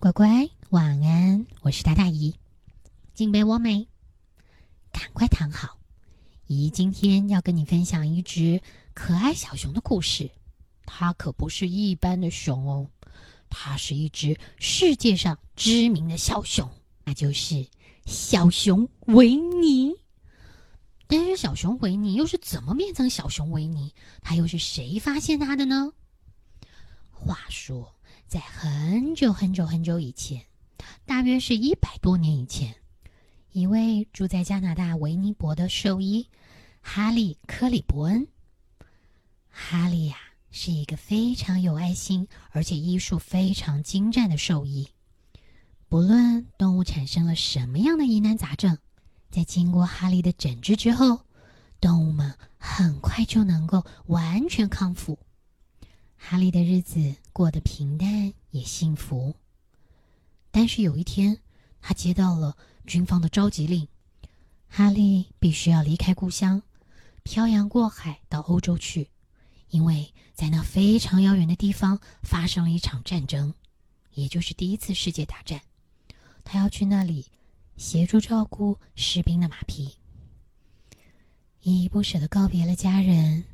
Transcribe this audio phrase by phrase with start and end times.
[0.00, 1.44] 乖乖，晚安！
[1.60, 2.32] 我是大大姨，
[3.14, 3.88] 进被窝没？
[4.92, 5.76] 赶快躺好。
[6.46, 8.62] 姨今天要跟你分享一只
[8.94, 10.30] 可爱小熊的故事。
[10.86, 12.88] 它可不是一般的熊哦，
[13.50, 16.70] 它是一只世界上知名的小熊，
[17.02, 17.66] 那就是
[18.06, 19.92] 小熊维尼。
[21.08, 23.92] 但是小熊维尼又是怎么变成小熊维尼？
[24.22, 25.92] 它又是谁发现它的呢？
[27.10, 27.92] 话说。
[28.28, 30.44] 在很久很久很久以前，
[31.06, 32.74] 大约是一百多年以前，
[33.52, 36.28] 一位住在加拿大维尼伯的兽医
[36.82, 38.28] 哈利·科里伯恩。
[39.48, 40.16] 哈利呀，
[40.50, 44.86] 是一个非常有爱心，而且医术非常精湛的兽医。
[45.88, 48.76] 不论动物产生了什么样的疑难杂症，
[49.30, 51.22] 在经过哈利的诊治之后，
[51.80, 55.18] 动物们很快就能够完全康复。
[56.20, 59.34] 哈利的日子过得平淡也幸福，
[60.50, 61.38] 但是有一天，
[61.80, 63.86] 他接到了军方的召集令，
[64.68, 66.60] 哈利必须要离开故乡，
[67.22, 69.08] 漂洋过海到欧洲去，
[69.70, 73.54] 因为在那非常遥远的地方发生了一场战争，
[74.12, 75.62] 也就是第一次世界大战。
[76.44, 77.26] 他要去那里
[77.76, 79.94] 协助照顾士兵的马匹，
[81.62, 83.44] 依依不舍的告别了家人，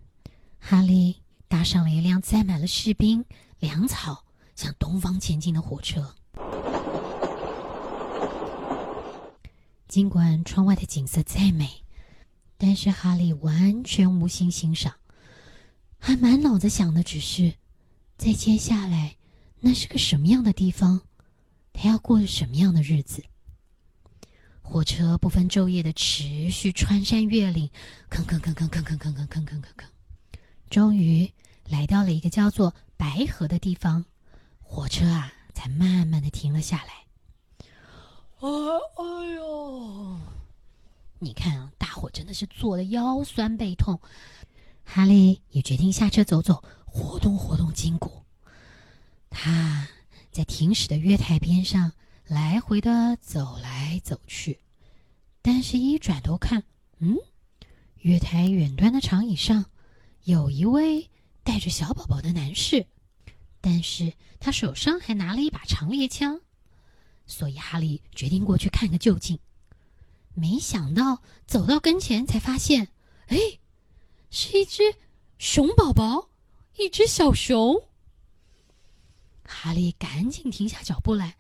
[0.59, 1.24] 哈利。
[1.55, 3.25] 搭上了一辆载满了士兵、
[3.61, 4.25] 粮草
[4.57, 6.13] 向东方前进的火车。
[9.87, 11.71] 尽管窗外的景色再美，
[12.59, 14.95] 但是哈利完全无心欣赏，
[15.97, 17.55] 还满脑子想的只是，
[18.19, 19.15] 在接下来
[19.61, 21.03] 那是个什么样的地方，
[21.73, 23.23] 他要过什么样的日子。
[24.61, 27.71] 火车不分昼夜的持续穿山越岭，
[28.11, 29.85] 吭吭吭吭吭吭吭吭吭吭吭吭，
[30.69, 31.31] 终于。
[31.69, 34.05] 来到了一个叫做白河的地方，
[34.61, 37.05] 火车啊才慢慢的停了下来。
[38.41, 38.49] 哎
[38.97, 40.17] 哎呦！
[41.19, 43.99] 你看啊，大伙真的是坐的腰酸背痛。
[44.85, 48.23] 哈利也决定下车走走，活动活动筋骨。
[49.31, 49.89] 他
[50.31, 51.91] 在停驶的月台边上
[52.27, 54.61] 来回的走来走去，
[55.41, 56.63] 但是一转头看，
[56.99, 57.17] 嗯，
[58.01, 59.65] 月台远端的长椅上
[60.25, 61.09] 有一位。
[61.45, 62.87] 带着小宝宝的男士，
[63.61, 66.41] 但是他手上还拿了一把长猎枪，
[67.27, 69.39] 所以哈利决定过去看个究竟。
[70.33, 72.89] 没想到走到跟前才发现，
[73.27, 73.39] 哎，
[74.31, 74.83] 是一只
[75.39, 76.31] 熊宝宝，
[76.77, 77.87] 一只小熊。
[79.45, 81.37] 哈利赶紧停下脚步来，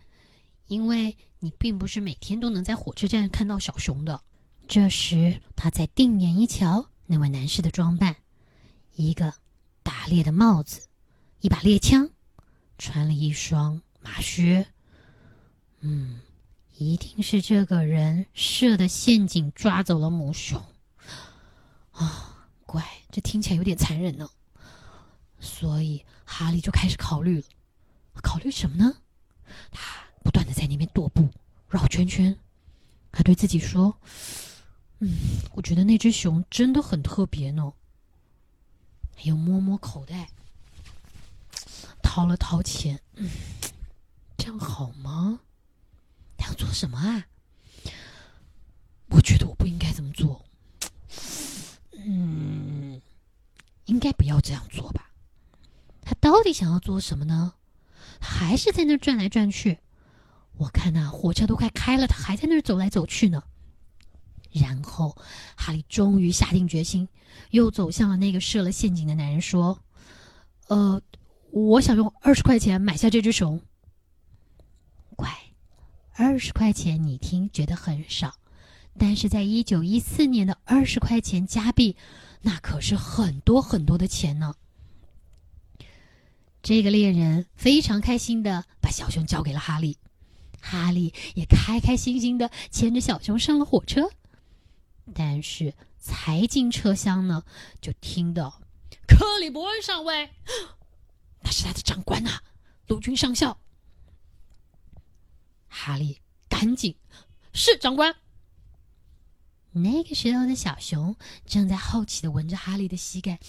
[0.68, 4.22] 因为你并不是每天都能在火车站看到小熊的。
[4.68, 8.14] 这时他再定眼一瞧，那位男士的装扮，
[8.94, 9.34] 一个。
[9.84, 10.88] 打猎的帽子，
[11.40, 12.10] 一把猎枪，
[12.78, 14.66] 穿了一双马靴。
[15.80, 16.20] 嗯，
[16.76, 20.60] 一定是这个人设的陷阱抓走了母熊。
[21.92, 24.28] 啊，乖，这听起来有点残忍呢。
[25.38, 27.46] 所以哈利就开始考虑了，
[28.22, 28.96] 考虑什么呢？
[29.70, 31.28] 他不断的在那边踱步，
[31.68, 32.34] 绕圈圈。
[33.12, 33.94] 他对自己说
[34.98, 35.10] ：“嗯，
[35.52, 37.72] 我觉得那只熊真的很特别呢。”
[39.22, 40.28] 又摸摸口袋，
[42.02, 43.30] 掏了掏钱，嗯，
[44.36, 45.40] 这样好吗？
[46.36, 47.26] 他要做什么啊？
[49.08, 50.44] 我觉得我不应该这么做。
[51.92, 53.00] 嗯，
[53.86, 55.10] 应该不要这样做吧？
[56.02, 57.54] 他到底想要做什么呢？
[58.20, 59.78] 还是在那转来转去。
[60.56, 63.42] 我看呐，火车都快开了，他还在那走来走去呢。
[64.54, 65.16] 然后，
[65.56, 67.08] 哈利终于下定决心，
[67.50, 69.78] 又走向了那个设了陷阱的男人，说
[70.68, 71.02] ：“呃，
[71.50, 73.60] 我想用二十块钱买下这只熊。”
[75.16, 75.28] 乖，
[76.14, 78.34] 二十块钱你听觉得很少，
[78.96, 81.96] 但是在一九一四年的二十块钱加币，
[82.40, 84.54] 那可是很多很多的钱呢。
[86.62, 89.98] 这个猎人非常开心的把小熊交给了哈利，
[90.60, 94.08] 哈利也开开心心的牵着小熊上了火车。
[95.12, 97.44] 但是才进车厢呢，
[97.80, 98.62] 就听到
[99.06, 100.30] 克里伯恩上尉，
[101.42, 102.40] 那是他的长官呐，
[102.86, 103.58] 陆军上校。
[105.68, 106.96] 哈利赶紧，
[107.52, 108.14] 是长官。
[109.72, 113.40] 那个时候的小熊正在好奇的闻着哈利的膝盖。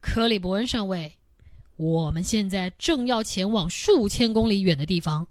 [0.00, 1.18] 克里伯恩上尉，
[1.74, 5.26] 我们现在正要前往数千公里远的地方，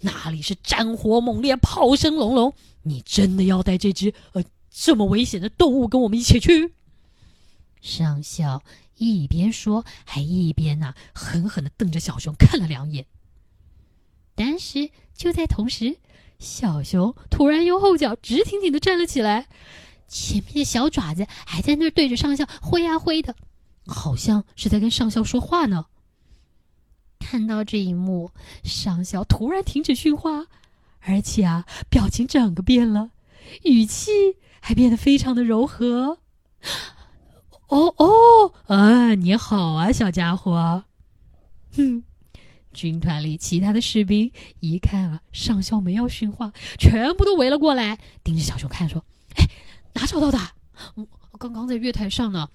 [0.00, 2.54] 那里是战火猛烈，炮声隆隆。
[2.88, 6.72] 你真的要带这只呃这么危险的动物跟我们一起去？
[7.80, 8.62] 上校
[8.96, 13.06] 一边说，还一边呐狠狠的瞪着小熊看了两眼。
[14.34, 15.98] 但是就在同时，
[16.38, 19.46] 小熊突然用后脚直挺挺的站了起来，
[20.08, 23.34] 前面的小爪子还在那儿对着上校挥啊挥的，
[23.86, 25.86] 好像是在跟上校说话呢。
[27.20, 28.30] 看到这一幕，
[28.64, 30.46] 上校突然停止训话，
[31.08, 33.12] 而且啊，表情整个变了，
[33.64, 34.10] 语气
[34.60, 36.18] 还变得非常的柔和。
[37.68, 40.84] 哦哦，啊，你好啊，小家伙。
[41.74, 42.04] 哼，
[42.74, 49.02] 军团里其他的士兵一看啊，上校没要训话，全部都围了过来，盯着小熊看，说
[49.36, 49.48] ：“哎，
[49.94, 50.38] 哪找到的？
[51.38, 52.50] 刚刚在月台上呢。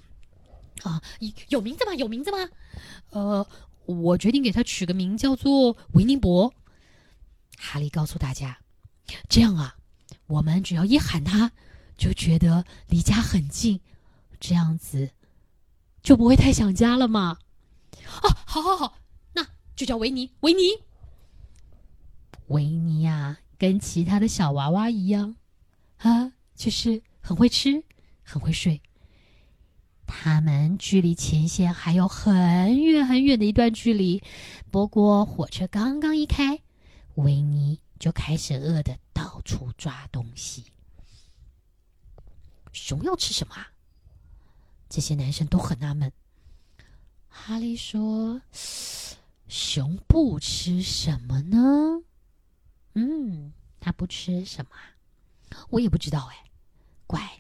[0.84, 1.02] 啊，
[1.50, 1.96] 有名字吗？
[1.96, 2.38] 有名字吗？
[3.10, 3.48] 呃。”
[3.86, 6.54] 我决定给他取个名叫做维尼伯。
[7.58, 8.58] 哈利告诉大家
[9.30, 9.76] ：“这样啊，
[10.28, 11.52] 我们只要一喊他，
[11.98, 13.80] 就觉得离家很近，
[14.40, 15.12] 这样子
[16.02, 17.38] 就不会太想家了嘛。”
[18.22, 18.98] 哦，好，好，好，
[19.34, 20.32] 那就叫维尼。
[20.42, 20.62] 维尼，
[22.48, 25.36] 维尼呀，跟其他的小娃娃一样，
[25.98, 27.84] 啊，就是很会吃，
[28.24, 28.82] 很会睡。
[30.06, 34.22] 他们距离前线还有很远很远的一段距离，
[34.70, 36.60] 不过火车刚刚一开，
[37.16, 40.66] 维尼就开始饿的到处抓东西。
[42.72, 43.56] 熊要吃什么？
[44.90, 46.12] 这些男生都很纳闷。
[47.28, 48.42] 哈利说
[49.48, 52.04] ：“熊不吃什么呢？
[52.94, 54.72] 嗯，他不吃什么？
[55.70, 56.52] 我也不知道哎，
[57.08, 57.40] 怪。”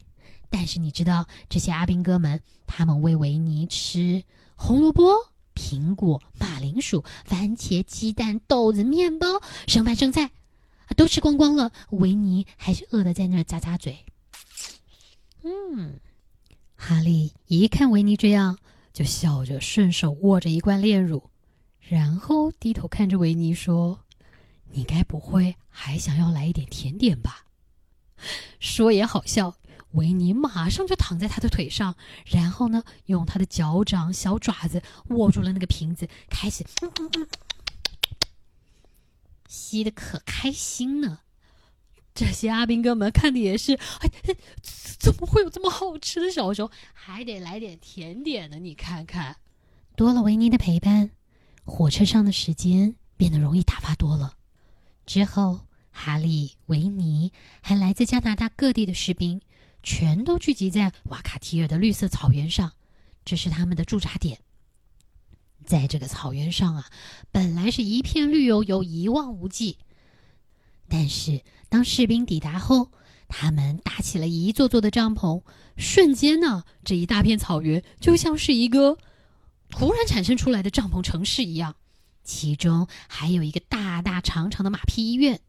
[0.50, 4.24] 但是你知道，这些阿兵哥们，他们喂维尼吃
[4.56, 9.28] 红萝卜、苹果、马铃薯、番茄、鸡蛋、豆子、面包、
[9.68, 10.26] 剩饭、生菜，
[10.88, 11.72] 啊都吃光光了。
[11.92, 14.06] 维尼还是饿得在那儿咂咂嘴。
[15.44, 16.00] 嗯，
[16.76, 18.58] 哈利一看维尼这样，
[18.94, 21.30] 就笑着顺手握着一罐炼乳，
[21.80, 24.00] 然后低头看着维尼说
[24.72, 27.46] ：“你该不会还想要来一点甜点吧？”
[28.60, 29.56] 说也好笑。
[29.94, 31.96] 维尼马上就躺在他的腿上，
[32.26, 36.64] 然后呢，用他的脚掌、小爪子握住了那个瓶子，开始
[39.48, 41.20] 吸的可开心呢。
[42.16, 44.10] 这些阿兵哥们看的也是，哎，
[45.00, 46.70] 怎么会有这么好吃的小熊？
[46.94, 48.60] 还得来点甜点呢！
[48.60, 49.38] 你看看，
[49.96, 51.10] 多了维尼的陪伴，
[51.66, 54.36] 火车上的时间变得容易打发多了。
[55.08, 57.32] 之后，哈利、维尼
[57.62, 59.42] 还来自加拿大各地的士兵。
[59.84, 62.72] 全都聚集在瓦卡提尔的绿色草原上，
[63.26, 64.40] 这是他们的驻扎点。
[65.66, 66.90] 在这个草原上啊，
[67.32, 69.78] 本来是一片绿油油、一望无际。
[70.88, 72.92] 但是当士兵抵达后，
[73.28, 75.44] 他们搭起了一座座的帐篷，
[75.78, 78.98] 瞬间呢，这一大片草原就像是一个
[79.70, 81.76] 突然产生出来的帐篷城市一样。
[82.24, 85.42] 其中还有一个大大长长的马匹医院，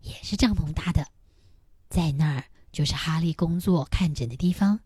[0.00, 1.06] 也是帐篷搭的，
[1.88, 2.44] 在那儿。
[2.72, 4.80] 就是哈利工作看诊的地方。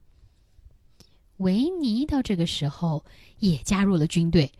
[1.39, 3.05] 维尼到这个时候
[3.39, 4.53] 也加入了军队，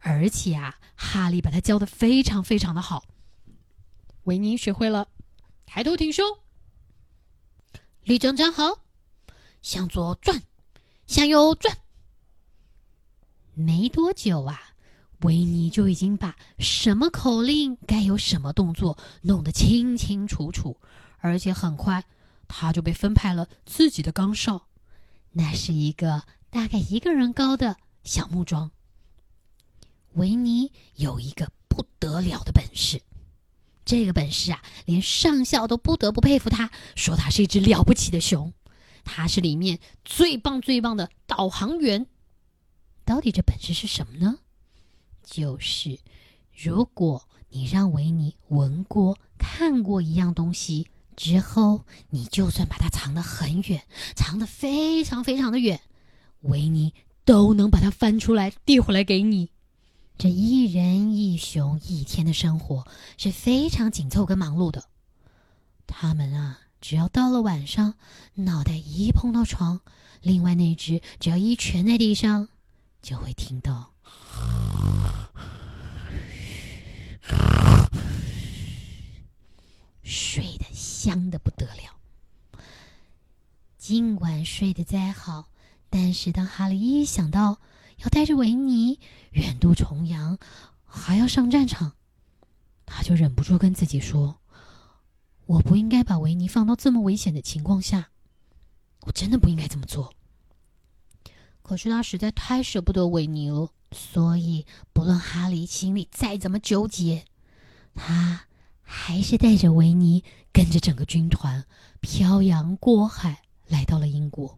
[0.00, 3.04] 而且啊，哈利把他教的非常非常的好。
[4.24, 5.08] 维尼学会了
[5.64, 6.24] 抬头挺胸，
[8.02, 8.80] 立正站好，
[9.62, 10.42] 向左转，
[11.06, 11.78] 向右转。
[13.54, 14.60] 没多久啊，
[15.20, 20.78] 维尼就已经把什么口令该有什么动作弄得清清楚楚，
[21.18, 22.04] 而且很快。
[22.48, 24.68] 他就被分派了自己的岗哨，
[25.32, 28.70] 那是一个大概一个人高的小木桩。
[30.14, 33.02] 维尼有一个不得了的本事，
[33.84, 38.52] 这个本事啊，连上校都不得不佩服他，说他是一只了不起的熊。
[39.02, 42.06] 他是里面最棒最棒的导航员。
[43.04, 44.38] 到底这本事是什么呢？
[45.22, 45.98] 就是
[46.56, 50.88] 如果你让维尼闻过、看过一样东西。
[51.16, 53.82] 之后，你就算把它藏得很远，
[54.14, 55.80] 藏得非常非常的远，
[56.40, 56.92] 维尼
[57.24, 59.50] 都能把它翻出来递回来给你。
[60.16, 64.84] 这一人一熊一天的生活是非常紧凑跟忙碌的。
[65.86, 67.94] 他们啊，只要到了晚上，
[68.34, 69.80] 脑袋一碰到床，
[70.20, 72.48] 另外那只只要一蜷在地上，
[73.02, 73.92] 就会听到。
[80.02, 81.98] 睡得香的不得了。
[83.94, 85.50] 尽管睡得再好，
[85.88, 87.60] 但是当哈利一想到
[87.98, 88.98] 要带着维尼
[89.30, 90.36] 远渡重洋，
[90.84, 91.92] 还要上战场，
[92.84, 94.40] 他就忍不住跟自己说
[95.46, 98.08] ：“我不应该把维尼放到这么危险的情况下，
[99.02, 100.12] 我真的不应该这么做。”
[101.62, 107.26] 可是他实在太舍不得维尼了，所以不论哈利心里再怎么纠结。
[107.94, 108.46] 他
[108.82, 111.64] 还是带着维尼，跟着整个军团
[112.00, 113.43] 漂洋过海，
[113.74, 114.56] 来到了英国。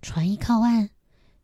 [0.00, 0.90] 船一靠岸，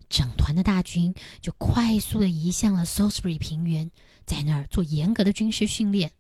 [0.09, 3.91] 整团的大军就快速的移向了 Salisbury 平原，
[4.25, 6.13] 在那儿做严格的军事训练。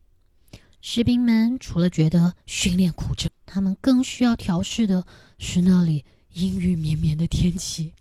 [0.80, 5.06] 士兵们除了觉得训练苦之，他们更需要调试的
[5.38, 7.94] 是那里阴雨绵绵的天气。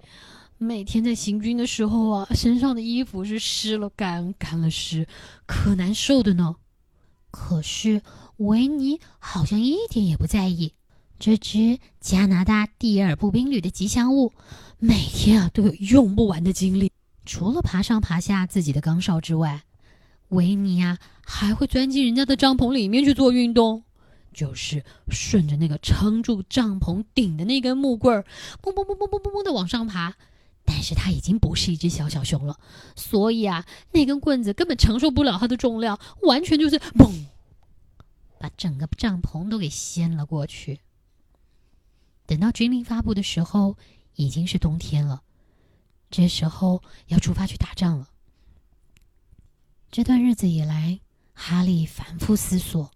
[0.58, 5.08] 每天在行军的时候啊，身上的衣服是湿了干，干了湿，
[5.46, 6.56] 可难受的呢。
[7.30, 8.02] 可是
[8.38, 10.74] 维尼好像一点也不在意。
[11.18, 14.34] 这只加拿大第二步兵旅的吉祥物，
[14.80, 16.92] 每天啊都有用不完的精力。
[17.26, 19.64] 除了爬上爬下自己的岗哨之外，
[20.30, 23.84] 维尼啊还会钻进人家的帐篷里面去做运动，
[24.34, 28.26] 就是顺着那个撑住帐篷顶的那根木棍儿，
[28.62, 30.16] 嘣嘣嘣嘣嘣嘣嘣的往上爬。
[30.68, 32.60] 但是它已经不是一只小小熊了，
[32.96, 37.26] 所以啊，那根棍子根本承受不了它的重量，完全就是嘣，
[38.40, 40.80] 把整个帐篷都给掀了过去。
[42.26, 43.78] 等到军令发布的时候，
[44.16, 45.24] 已经是冬天了，
[46.10, 48.10] 这时候要出发去打仗了。
[49.92, 51.00] 这段日子以来，
[51.34, 52.92] 哈利反复思索，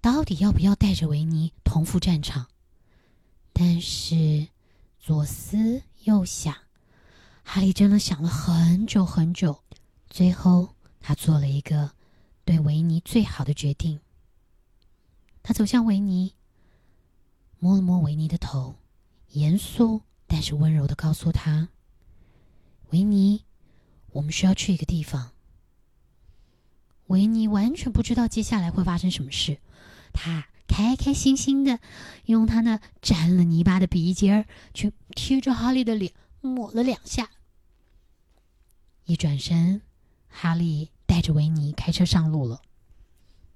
[0.00, 2.46] 到底要不要带着维尼同赴战场，
[3.52, 4.48] 但是
[5.00, 6.54] 左思右想。
[7.42, 9.62] 哈利真的想了很久很久，
[10.10, 11.92] 最后他做了一个
[12.44, 14.00] 对维尼最好的决定。
[15.42, 16.34] 他走向维尼，
[17.58, 18.76] 摸了摸维尼的头，
[19.30, 21.68] 严肃但是温柔的告诉他
[22.90, 23.44] ：“维尼，
[24.12, 25.32] 我们需要去一个地方。”
[27.08, 29.58] 维尼完全不知道接下来会发生什么事，
[30.12, 31.78] 他开开心心的
[32.24, 37.30] 用他那沾了泥巴的鼻尖儿去贴着哈利的脸抹了两下。
[39.04, 39.82] 一转身，
[40.28, 42.60] 哈利带着维尼开车上路了。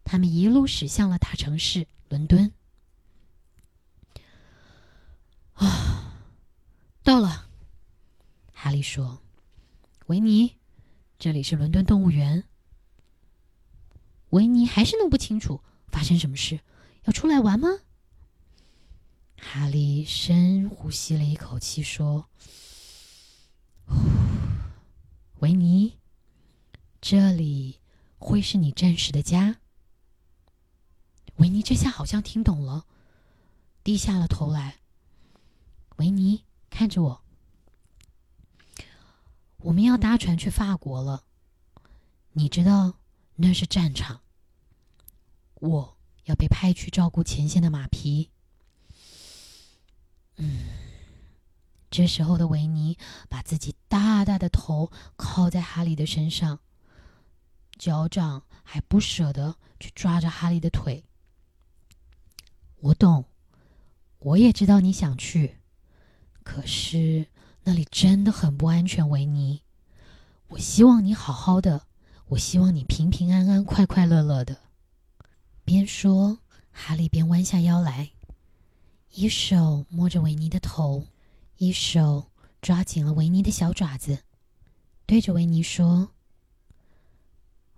[0.04, 2.52] 他们一路驶向了大城市伦敦。
[5.54, 6.14] 啊，
[7.02, 7.48] 到了！
[8.80, 9.20] 说
[10.06, 10.56] ：“维尼，
[11.18, 12.44] 这里是伦敦动物园。”
[14.30, 16.60] 维尼还是弄不清楚发生什么事，
[17.04, 17.68] 要出来玩吗？
[19.36, 22.28] 哈利深呼吸了一口气，说。
[25.40, 25.98] 维尼，
[27.00, 27.80] 这里
[28.18, 29.56] 会是你暂时的家。
[31.36, 32.84] 维尼这下好像听懂了，
[33.82, 34.76] 低下了头来。
[35.96, 37.24] 维尼看着我，
[39.62, 41.24] 我们要搭船去法国了。
[42.32, 42.94] 你知道
[43.36, 44.20] 那是战场，
[45.54, 48.30] 我要被派去照顾前线的马匹。
[50.36, 50.68] 嗯。
[51.90, 52.96] 这时候的维尼
[53.28, 56.60] 把自己大大的头靠在哈利的身上，
[57.76, 61.04] 脚掌还不舍得去抓着哈利的腿。
[62.76, 63.24] 我懂，
[64.20, 65.56] 我也知道你想去，
[66.44, 67.26] 可是
[67.64, 69.62] 那里真的很不安全，维尼。
[70.48, 71.86] 我希望你好好的，
[72.28, 74.58] 我希望你平平安安、快快乐乐的。
[75.64, 76.38] 边说，
[76.72, 78.10] 哈利边弯下腰来，
[79.12, 81.06] 一手摸着维尼的头。
[81.58, 82.30] 一手
[82.62, 84.20] 抓紧了维尼的小爪子，
[85.04, 86.08] 对着维尼说：“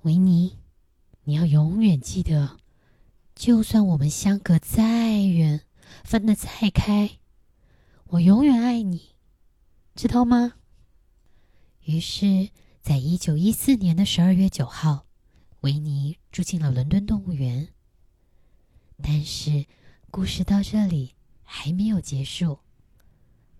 [0.02, 0.56] 维尼，
[1.24, 2.58] 你要永远记得，
[3.34, 5.62] 就算我们相隔再远，
[6.04, 7.18] 分得再开，
[8.06, 9.11] 我永远爱你，
[9.94, 10.54] 知道吗？”
[11.84, 15.06] 于是，在一九一四年的十二月九号，
[15.60, 17.68] 维尼住进了伦敦动物园。
[19.02, 19.66] 但是，
[20.10, 22.60] 故事到这里还没有结束。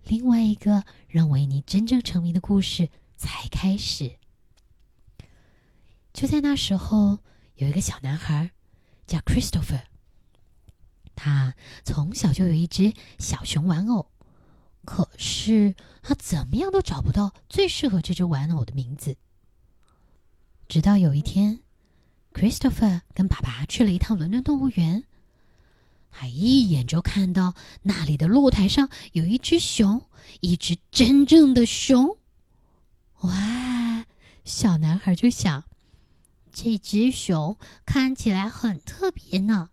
[0.05, 4.19] 另外一个让维尼真正成名的故事才开始。
[6.13, 7.19] 就在那时候，
[7.55, 8.51] 有一个小男孩
[9.05, 9.83] 叫 Christopher，
[11.15, 14.12] 他从小就有一只小熊玩偶，
[14.85, 19.17] 可是他怎么样都找不到最适合这只玩偶的名字。
[20.67, 21.61] 直到有一天
[22.33, 25.03] ，Christopher 跟爸爸去了一趟伦敦动物园。
[26.11, 30.03] 他一眼就看到那里的露台上有一只熊，
[30.41, 32.17] 一只真正的熊。
[33.21, 34.05] 哇！
[34.45, 35.63] 小男孩就想，
[36.51, 39.69] 这只熊看起来很特别呢。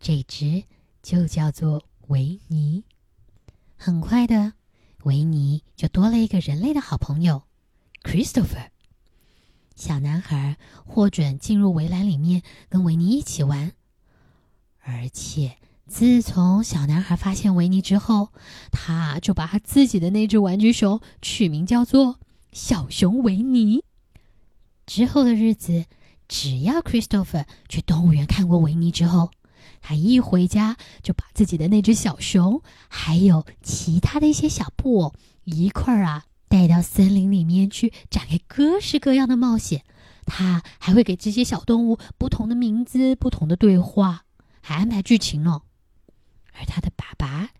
[0.00, 0.64] 这只
[1.00, 2.82] 就叫做维尼。
[3.82, 4.52] 很快的，
[5.04, 7.44] 维尼就多了一个人类的好朋友
[8.02, 8.68] ，Christopher。
[9.74, 13.72] 小男孩获准进入围栏里面，跟维尼一起玩。
[14.82, 15.56] 而且，
[15.86, 18.34] 自从小男孩发现维尼之后，
[18.70, 22.20] 他就把他自己的那只玩具熊取名叫做
[22.52, 23.82] “小熊维尼”。
[24.84, 25.86] 之后的日子
[26.28, 29.30] 只要 Christopher 去动物园看过维尼之后，
[29.80, 39.84] 他一回家就把自己的那只小熊，还有其他的一些小布偶一块儿啊带到森林里面去，展开各式各样的冒险。
[40.26, 44.24] 他还会给这些小动物不同的名字、不同的对话，
[44.60, 45.62] 还安排剧情呢。
[46.52, 47.50] 而他的爸爸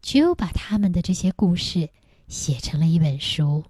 [0.00, 1.88] 就把他们的这些故事
[2.28, 3.64] 写成了一本书。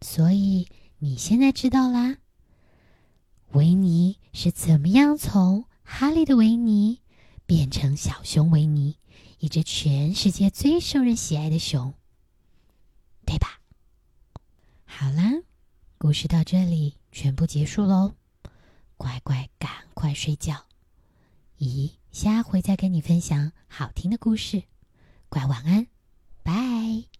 [0.00, 0.66] 所以
[0.98, 2.16] 你现在知道啦，
[3.52, 7.00] 维尼是怎么样从哈利的维尼
[7.46, 8.98] 变成小熊维尼，
[9.38, 11.94] 一只全世界最受人喜爱的熊，
[13.24, 13.58] 对吧？
[14.84, 15.42] 好啦，
[15.96, 18.14] 故事到这里全部结束喽，
[18.98, 20.66] 乖乖赶快睡觉。
[21.58, 24.64] 咦，下回再跟你分享好听的故事，
[25.30, 25.86] 乖晚安，
[26.42, 27.17] 拜。